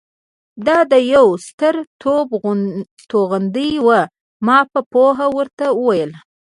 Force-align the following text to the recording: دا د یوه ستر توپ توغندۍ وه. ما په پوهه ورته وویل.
دا 0.67 0.77
د 0.91 0.93
یوه 1.13 1.33
ستر 1.47 1.75
توپ 2.01 2.27
توغندۍ 3.11 3.71
وه. 3.85 4.01
ما 4.45 4.59
په 4.71 4.79
پوهه 4.91 5.27
ورته 5.37 5.65
وویل. 5.73 6.11